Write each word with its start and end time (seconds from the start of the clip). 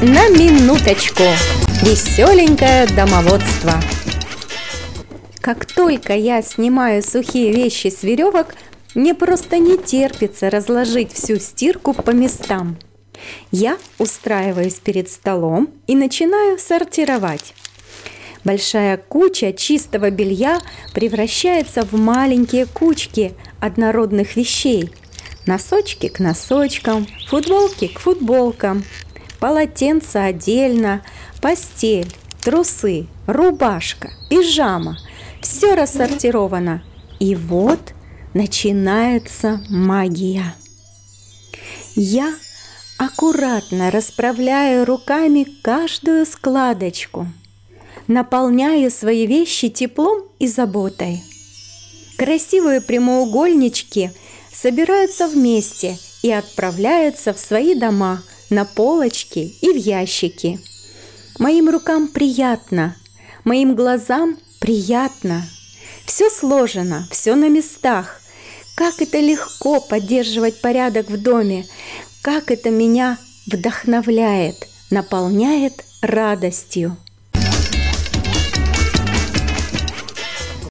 на 0.00 0.28
минуточку. 0.28 1.24
Веселенькое 1.82 2.86
домоводство. 2.86 3.72
Как 5.40 5.66
только 5.66 6.14
я 6.14 6.40
снимаю 6.40 7.02
сухие 7.02 7.52
вещи 7.52 7.88
с 7.88 8.04
веревок, 8.04 8.54
мне 8.94 9.12
просто 9.12 9.58
не 9.58 9.76
терпится 9.76 10.50
разложить 10.50 11.12
всю 11.12 11.40
стирку 11.40 11.94
по 11.94 12.10
местам. 12.10 12.78
Я 13.50 13.76
устраиваюсь 13.98 14.74
перед 14.74 15.10
столом 15.10 15.68
и 15.88 15.96
начинаю 15.96 16.60
сортировать. 16.60 17.54
Большая 18.44 18.98
куча 18.98 19.52
чистого 19.52 20.10
белья 20.10 20.60
превращается 20.94 21.82
в 21.82 21.94
маленькие 21.94 22.66
кучки 22.66 23.34
однородных 23.58 24.36
вещей. 24.36 24.90
Носочки 25.44 26.08
к 26.08 26.20
носочкам, 26.20 27.08
футболки 27.26 27.88
к 27.88 27.98
футболкам, 27.98 28.84
полотенца 29.40 30.24
отдельно, 30.24 31.02
постель, 31.40 32.14
трусы, 32.40 33.06
рубашка, 33.26 34.10
пижама. 34.30 34.98
Все 35.40 35.74
рассортировано. 35.74 36.82
И 37.20 37.34
вот 37.34 37.94
начинается 38.34 39.60
магия. 39.68 40.54
Я 41.94 42.34
аккуратно 42.98 43.90
расправляю 43.90 44.84
руками 44.84 45.46
каждую 45.62 46.26
складочку, 46.26 47.26
наполняю 48.06 48.90
свои 48.90 49.26
вещи 49.26 49.68
теплом 49.68 50.24
и 50.38 50.46
заботой. 50.46 51.22
Красивые 52.16 52.80
прямоугольнички 52.80 54.10
собираются 54.52 55.28
вместе 55.28 55.98
и 56.22 56.32
отправляются 56.32 57.32
в 57.32 57.38
свои 57.38 57.74
дома 57.74 58.22
на 58.50 58.64
полочки 58.64 59.54
и 59.60 59.72
в 59.72 59.76
ящики. 59.76 60.60
Моим 61.38 61.68
рукам 61.68 62.08
приятно, 62.08 62.96
моим 63.44 63.74
глазам 63.74 64.38
приятно. 64.60 65.44
Все 66.04 66.30
сложено, 66.30 67.06
все 67.10 67.34
на 67.34 67.48
местах– 67.48 68.20
как 68.78 69.02
это 69.02 69.18
легко 69.18 69.80
поддерживать 69.80 70.60
порядок 70.60 71.10
в 71.10 71.20
доме, 71.20 71.66
как 72.22 72.52
это 72.52 72.70
меня 72.70 73.18
вдохновляет, 73.48 74.68
наполняет 74.88 75.84
радостью. 76.00 76.96